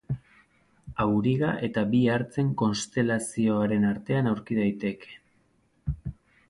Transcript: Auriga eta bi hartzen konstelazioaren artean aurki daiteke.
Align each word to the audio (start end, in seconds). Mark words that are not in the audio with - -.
Auriga 1.03 1.49
eta 1.67 1.83
bi 1.93 1.99
hartzen 2.15 2.49
konstelazioaren 2.63 3.87
artean 3.93 4.35
aurki 4.35 4.63
daiteke. 4.63 6.07